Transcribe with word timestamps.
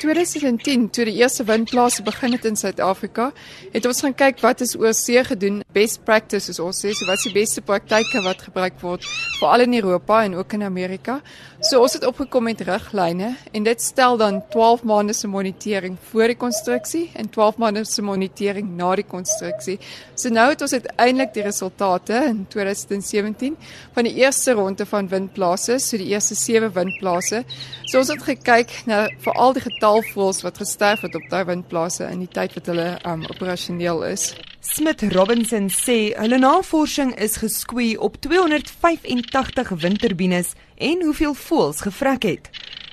2010 0.00 0.86
toe 0.94 1.04
die 1.04 1.18
eerste 1.20 1.44
windplase 1.44 2.02
begin 2.02 2.32
het 2.32 2.46
in 2.48 2.56
Suid-Afrika, 2.56 3.26
het 3.74 3.86
ons 3.88 4.00
gaan 4.00 4.14
kyk 4.16 4.38
wat 4.40 4.62
is 4.64 4.72
oorsee 4.78 5.20
gedoen, 5.28 5.60
best 5.76 6.00
practices 6.08 6.60
ons 6.62 6.80
sê, 6.80 6.94
so 6.96 7.08
wat 7.08 7.20
is 7.20 7.26
die 7.28 7.34
beste 7.34 7.60
praktyke 7.60 8.22
wat 8.24 8.40
gebruik 8.48 8.78
word 8.80 9.04
veral 9.36 9.66
in 9.66 9.76
Europa 9.76 10.22
en 10.24 10.38
ook 10.40 10.56
in 10.56 10.64
Amerika. 10.64 11.18
So 11.60 11.82
ons 11.84 11.92
het 11.98 12.06
opgekom 12.08 12.46
met 12.48 12.62
riglyne 12.64 13.34
en 13.52 13.66
dit 13.66 13.82
stel 13.84 14.16
dan 14.16 14.40
12 14.54 14.86
maande 14.88 15.12
se 15.12 15.28
monitering 15.28 15.98
voor 16.08 16.32
die 16.32 16.38
konstruksie 16.40 17.10
en 17.20 17.28
12 17.28 17.60
maande 17.60 17.84
se 17.84 18.00
monitering 18.02 18.72
na 18.78 18.94
die 18.96 19.04
konstruksie. 19.04 19.76
So 20.16 20.32
nou 20.32 20.48
het 20.54 20.64
ons 20.64 20.72
uiteindelik 20.72 21.34
die 21.36 21.44
resultate 21.44 22.22
in 22.30 22.46
2017 22.48 23.58
van 23.92 24.08
die 24.08 24.14
eerste 24.22 24.56
ronde 24.56 24.86
van 24.88 25.08
windplase, 25.12 25.76
so 25.78 26.00
die 26.00 26.08
eerste 26.14 26.34
7 26.34 26.72
windplase. 26.72 27.44
So 27.84 28.00
ons 28.00 28.08
het 28.08 28.24
gekyk 28.24 28.72
na 28.88 29.04
veral 29.20 29.52
die 29.56 29.66
getal 29.68 29.89
voëls 30.12 30.44
wat 30.46 30.60
gesterf 30.62 31.02
het 31.02 31.16
op 31.18 31.24
daai 31.32 31.44
windplase 31.48 32.06
in 32.06 32.22
die 32.22 32.30
tyd 32.30 32.54
wat 32.54 32.68
hulle 32.70 32.88
um, 33.08 33.24
operasioneel 33.34 34.04
is. 34.06 34.30
Smith 34.62 35.02
Robinson 35.14 35.66
sê 35.74 36.12
hulle 36.14 36.38
navorsing 36.38 37.10
is 37.18 37.40
geskwee 37.42 37.96
op 37.98 38.20
285 38.22 39.72
windturbines 39.82 40.52
en 40.78 41.02
hoeveel 41.08 41.34
voëls 41.34 41.82
gevrek 41.86 42.28
het. 42.28 42.50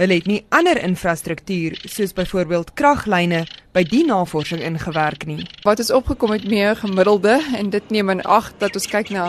Hulle 0.00 0.16
het 0.16 0.26
nie 0.26 0.40
ander 0.48 0.78
infrastruktuur 0.80 1.76
soos 1.84 2.14
byvoorbeeld 2.16 2.72
kraglyne 2.74 3.42
by 3.76 3.82
die 3.84 4.02
navorsing 4.08 4.62
ingewerk 4.64 5.26
nie. 5.28 5.44
Wat 5.62 5.78
is 5.78 5.92
opgekom 5.92 6.32
met 6.32 6.48
meer 6.48 6.74
gemiddelde 6.80 7.36
en 7.58 7.70
dit 7.70 7.92
neem 7.92 8.10
in 8.16 8.24
ag 8.24 8.48
dat 8.58 8.74
ons 8.80 8.88
kyk 8.88 9.12
na 9.14 9.28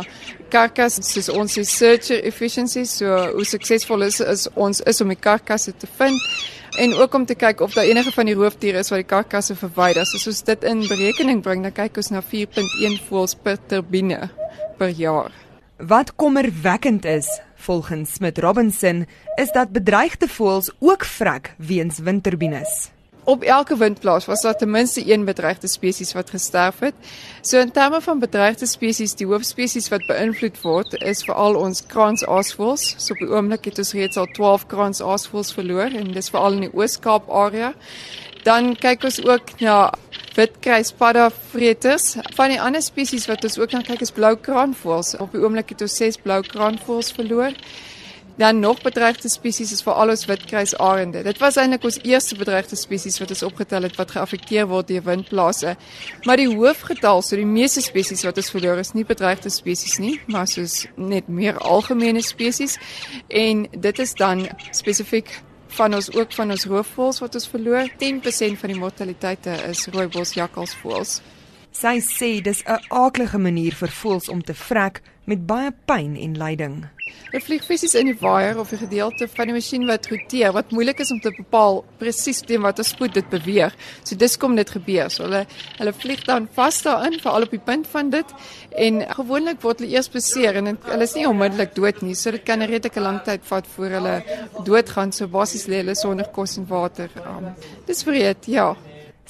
karkas 0.50 0.98
soos 1.12 1.30
ons 1.30 1.60
searcher 1.68 2.24
efficiency 2.24 2.88
so 2.88 3.12
hoe 3.36 3.46
suksesvol 3.46 4.08
is, 4.08 4.22
is 4.24 4.48
ons 4.56 4.82
is 4.88 5.04
om 5.04 5.12
die 5.12 5.20
karkasse 5.20 5.76
te 5.78 5.92
vind 6.00 6.18
en 6.82 6.94
ook 6.98 7.14
om 7.14 7.26
te 7.26 7.36
kyk 7.38 7.60
of 7.62 7.76
daar 7.78 7.86
enige 7.86 8.12
van 8.12 8.26
die 8.26 8.36
roofdiere 8.36 8.82
is 8.82 8.90
wat 8.90 9.04
die 9.04 9.10
karkasse 9.10 9.56
verwyder. 9.56 10.06
So 10.10 10.18
as 10.18 10.28
ons 10.32 10.42
dit 10.48 10.64
in 10.66 10.82
berekening 10.90 11.44
bring, 11.46 11.62
dan 11.66 11.76
kyk 11.78 12.00
ons 12.02 12.10
na 12.14 12.24
4.1 12.26 12.98
voëls 13.10 13.36
per 13.44 13.60
turbine 13.70 14.30
per 14.80 14.90
jaar. 14.98 15.30
Wat 15.78 16.16
kommerwekkend 16.16 17.06
is, 17.06 17.30
volgens 17.56 18.18
Smith 18.18 18.42
Robinson, 18.42 19.06
is 19.38 19.54
dat 19.54 19.74
bedreigde 19.74 20.30
voëls 20.30 20.72
ook 20.80 21.06
vrek 21.06 21.54
weens 21.58 22.02
windturbines. 22.02 22.90
Op 23.24 23.44
elke 23.44 23.78
windplaas 23.78 24.26
was 24.26 24.42
daar 24.42 24.58
ten 24.58 24.72
minste 24.72 25.14
een 25.14 25.26
bedreigde 25.26 25.68
spesies 25.68 26.14
wat 26.14 26.30
gesterf 26.30 26.80
het. 26.80 26.94
So 27.42 27.60
in 27.60 27.72
terme 27.72 28.02
van 28.02 28.20
bedreigde 28.20 28.66
spesies, 28.66 29.14
die 29.16 29.28
hoofspesies 29.28 29.90
wat 29.94 30.08
beïnvloed 30.08 30.58
word, 30.62 30.96
is 31.06 31.22
veral 31.24 31.56
ons 31.56 31.84
kraansaasvoëls. 31.86 32.88
So 32.98 33.14
op 33.14 33.22
die 33.22 33.30
oomblik 33.30 33.70
het 33.70 33.78
ons 33.78 33.94
reeds 33.94 34.18
al 34.18 34.26
12 34.34 34.66
kraansaasvoëls 34.74 35.54
verloor 35.54 35.94
en 36.02 36.10
dis 36.18 36.32
veral 36.34 36.58
in 36.58 36.66
die 36.66 36.74
Oos-Kaap 36.74 37.30
area. 37.30 37.74
Dan 38.42 38.74
kyk 38.74 39.06
ons 39.06 39.22
ook 39.22 39.54
na 39.62 39.78
witkruispadda 40.34 41.30
vreters. 41.52 42.16
Van 42.34 42.50
die 42.50 42.62
ander 42.62 42.82
spesies 42.82 43.30
wat 43.30 43.46
ons 43.46 43.60
ook 43.62 43.78
na 43.78 43.86
kyk 43.86 44.02
is 44.02 44.16
blou 44.18 44.34
kraanvoëls. 44.34 45.14
Op 45.22 45.38
die 45.38 45.46
oomblik 45.46 45.76
het 45.76 45.86
ons 45.86 46.02
6 46.02 46.24
blou 46.26 46.42
kraanvoëls 46.50 47.14
verloor. 47.14 47.54
Dan 48.42 48.60
nog 48.60 48.82
bedreigde 48.82 49.30
spesies 49.30 49.72
is 49.72 49.84
veral 49.86 50.10
ons 50.10 50.26
witkruisarende. 50.26 51.22
Dit 51.22 51.38
was 51.38 51.60
eintlik 51.62 51.84
ons 51.86 52.00
eerste 52.02 52.34
bedreigde 52.40 52.76
spesies 52.76 53.20
wat 53.22 53.30
ons 53.36 53.44
opgetel 53.46 53.86
het 53.86 54.00
wat 54.00 54.14
geaffekteer 54.16 54.66
word 54.72 54.88
deur 54.90 55.04
windplase. 55.06 55.76
Maar 56.26 56.42
die 56.42 56.48
hoofgetal, 56.50 57.22
so 57.22 57.38
die 57.38 57.46
meeste 57.46 57.84
spesies 57.86 58.26
wat 58.26 58.40
ons 58.42 58.50
verloor 58.50 58.82
is 58.82 58.96
nie 58.98 59.06
bedreigde 59.06 59.52
spesies 59.54 60.00
nie, 60.02 60.16
maar 60.26 60.50
soos 60.50 60.88
net 60.98 61.30
meer 61.30 61.60
algemene 61.62 62.24
spesies 62.26 62.80
en 63.28 63.68
dit 63.78 64.02
is 64.02 64.16
dan 64.18 64.48
spesifiek 64.74 65.30
van 65.78 65.94
ons 66.00 66.10
ook 66.18 66.34
van 66.34 66.56
ons 66.58 66.66
roofvoëls 66.66 67.22
wat 67.22 67.38
ons 67.38 67.48
verloor. 67.54 67.94
10% 68.02 68.58
van 68.64 68.74
die 68.74 68.80
mortaliteite 68.82 69.54
is 69.70 69.86
rooibos 69.94 70.34
jakkalsvoëls. 70.40 71.20
Sy 71.72 72.02
sê 72.04 72.42
dis 72.44 72.64
'n 72.68 72.84
aardige 72.90 73.38
manier 73.38 73.72
vir 73.72 73.88
voëls 73.88 74.30
om 74.30 74.42
te 74.44 74.54
vrek 74.54 75.02
met 75.26 75.46
baie 75.48 75.72
pyn 75.86 76.18
en 76.20 76.34
lyding. 76.38 76.76
'n 77.34 77.40
Vliegvisies 77.40 77.94
in 77.96 78.10
die 78.10 78.18
waier 78.20 78.60
of 78.60 78.72
'n 78.74 78.84
gedeelte 78.84 79.28
van 79.28 79.46
die 79.48 79.54
masjien 79.54 79.86
wat 79.88 80.08
roteer, 80.12 80.52
wat 80.52 80.72
moeilik 80.72 81.00
is 81.00 81.12
om 81.12 81.20
te 81.20 81.32
bepaal 81.38 81.86
presies 81.98 82.42
teen 82.42 82.62
watter 82.62 82.84
spoed 82.84 83.14
dit 83.14 83.30
beweeg. 83.30 83.74
So 84.04 84.16
dis 84.16 84.38
kom 84.38 84.56
dit 84.56 84.70
gebeur. 84.70 85.10
So 85.10 85.24
hulle 85.24 85.46
hulle 85.78 85.94
vlieg 85.94 86.26
dan 86.26 86.50
vas 86.54 86.82
daarin, 86.82 87.20
veral 87.20 87.48
op 87.48 87.52
die 87.52 87.66
punt 87.72 87.88
van 87.88 88.10
dit 88.10 88.26
en 88.76 89.02
gewoonlik 89.08 89.62
word 89.62 89.80
hulle 89.80 89.92
eers 89.92 90.10
beseer 90.10 90.56
en 90.56 90.78
hulle 90.82 91.04
is 91.04 91.16
nie 91.16 91.28
onmiddellik 91.28 91.76
dood 91.76 92.02
nie. 92.02 92.16
So 92.16 92.32
dit 92.32 92.44
kan 92.44 92.60
'n 92.60 92.68
redelike 92.68 93.00
lang 93.00 93.24
tyd 93.24 93.42
vat 93.44 93.68
voor 93.68 93.90
hulle 93.90 94.24
doodgaan. 94.66 95.12
So 95.12 95.28
basies 95.28 95.68
lê 95.68 95.76
hulle 95.78 95.96
sonder 95.96 96.28
kos 96.28 96.58
en 96.58 96.68
water. 96.68 97.10
Um, 97.26 97.56
dis 97.86 98.04
vreed, 98.04 98.46
ja. 98.46 98.76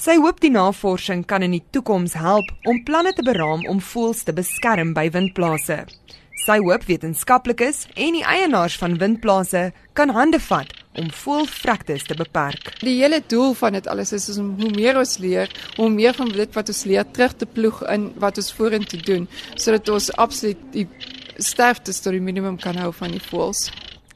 Sy 0.02 0.16
hoop 0.18 0.40
die 0.42 0.50
navorsing 0.50 1.20
kan 1.30 1.44
in 1.46 1.52
die 1.54 1.62
toekoms 1.70 2.16
help 2.18 2.48
om 2.66 2.80
planne 2.82 3.12
te 3.14 3.22
beraam 3.22 3.60
om 3.70 3.78
voëls 3.78 4.24
te 4.26 4.32
beskerm 4.34 4.90
by 4.96 5.04
windplase. 5.14 5.76
Sy 6.42 6.56
hoop 6.64 6.88
wetenskaplikes 6.88 7.84
en 7.94 8.16
die 8.16 8.24
eienaars 8.26 8.74
van 8.80 8.96
windplase 8.98 9.68
kan 9.94 10.10
hande 10.16 10.40
vat 10.42 10.72
om 10.98 11.12
voelvrektes 11.20 12.08
te 12.08 12.16
beperk. 12.18 12.72
Die 12.82 12.96
hele 12.98 13.22
doel 13.30 13.54
van 13.60 13.78
dit 13.78 13.86
alles 13.94 14.10
is, 14.18 14.26
is 14.32 14.42
om 14.42 14.56
hoe 14.58 14.72
meer 14.74 14.98
ons 14.98 15.14
leer, 15.22 15.54
hoe 15.76 15.86
meer 15.92 16.18
van 16.18 16.34
dit 16.34 16.58
wat 16.58 16.74
ons 16.74 16.82
leer 16.90 17.06
terug 17.14 17.38
te 17.38 17.46
ploeg 17.46 17.84
in 17.94 18.10
wat 18.26 18.42
ons 18.42 18.50
vorentoe 18.58 19.04
doen, 19.06 19.30
sodat 19.54 19.86
ons 19.86 20.10
absoluut 20.18 20.66
die 20.74 20.88
sterftes 21.38 22.02
tot 22.02 22.18
die 22.18 22.26
minimum 22.32 22.58
kan 22.58 22.74
hou 22.82 22.90
van 22.98 23.14
die 23.14 23.22
voëls. 23.30 23.68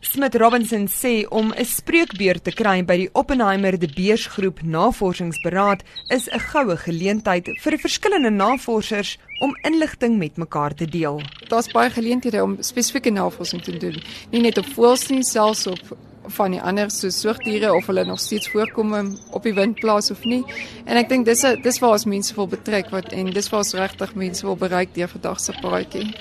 Smith 0.06 0.36
Robinson 0.36 0.86
sê 0.86 1.26
om 1.28 1.52
'n 1.52 1.64
spreekbeurt 1.64 2.44
te 2.44 2.52
kry 2.54 2.84
by 2.84 2.96
die 2.96 3.08
Oppenheimer 3.12 3.78
de 3.78 3.88
Beers 3.88 4.26
groep 4.26 4.62
Navorsingsberaad 4.62 5.82
is 6.08 6.28
'n 6.30 6.38
goue 6.38 6.76
geleentheid 6.76 7.48
vir 7.62 7.78
verskillende 7.78 8.30
navorsers 8.30 9.18
om 9.40 9.56
inligting 9.62 10.18
met 10.18 10.36
mekaar 10.36 10.74
te 10.74 10.86
deel. 10.86 11.20
Daar's 11.48 11.72
baie 11.72 11.90
geleenthede 11.90 12.42
om 12.42 12.56
spesifieke 12.60 13.10
navorsing 13.10 13.62
te 13.62 13.76
doen, 13.76 14.02
nie 14.30 14.40
net 14.40 14.58
op 14.58 14.66
voëls 14.66 15.08
nie, 15.08 15.22
selfs 15.22 15.66
op 15.66 15.98
van 16.26 16.50
die 16.50 16.62
ander 16.62 16.90
so 16.90 17.08
soogdiere 17.08 17.74
of 17.74 17.86
hulle 17.86 18.04
nog 18.04 18.20
steeds 18.20 18.48
voorkom 18.48 19.18
op 19.30 19.42
die 19.42 19.54
windplaas 19.54 20.10
of 20.10 20.24
nie. 20.24 20.44
En 20.84 20.96
ek 20.96 21.08
dink 21.08 21.24
dis 21.24 21.44
a, 21.44 21.56
dis 21.56 21.78
waar 21.78 21.90
ons 21.90 22.04
mense 22.04 22.34
wil 22.34 22.46
betrek 22.46 22.90
wat 22.90 23.12
en 23.12 23.30
dis 23.30 23.48
waar 23.48 23.58
ons 23.58 23.74
regtig 23.74 24.14
mense 24.14 24.46
wil 24.46 24.56
bereik 24.56 24.94
deur 24.94 25.08
vandag 25.08 25.40
se 25.40 25.52
praatjie. 25.60 26.14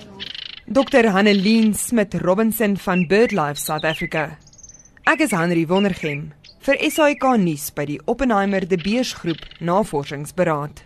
Dr. 0.67 1.11
Hanneleen 1.11 1.75
Smit 1.75 2.13
Robinson 2.13 2.77
van 2.77 3.07
BirdLife 3.07 3.59
South 3.59 3.83
Africa. 3.83 4.37
Ek 5.03 5.21
is 5.21 5.29
Henry 5.31 5.67
Wondergem 5.69 6.31
vir 6.65 6.79
SAK 6.89 7.27
nuus 7.37 7.67
by 7.69 7.85
die 7.85 7.99
Oppenheimer 8.09 8.65
de 8.65 8.79
Beers 8.81 9.13
groep 9.13 9.45
Navorsingsberaad. 9.61 10.81